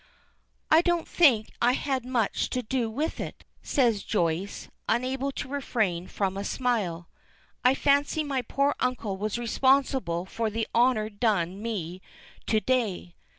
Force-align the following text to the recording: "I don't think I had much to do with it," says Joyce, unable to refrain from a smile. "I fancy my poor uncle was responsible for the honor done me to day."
"I 0.71 0.81
don't 0.81 1.07
think 1.07 1.51
I 1.61 1.73
had 1.73 2.05
much 2.05 2.49
to 2.49 2.63
do 2.63 2.89
with 2.89 3.19
it," 3.19 3.43
says 3.61 4.01
Joyce, 4.01 4.67
unable 4.89 5.31
to 5.33 5.47
refrain 5.47 6.07
from 6.07 6.37
a 6.37 6.43
smile. 6.43 7.07
"I 7.63 7.75
fancy 7.75 8.23
my 8.23 8.41
poor 8.41 8.73
uncle 8.79 9.15
was 9.17 9.37
responsible 9.37 10.25
for 10.25 10.49
the 10.49 10.67
honor 10.73 11.11
done 11.11 11.61
me 11.61 12.01
to 12.47 12.59
day." 12.59 13.13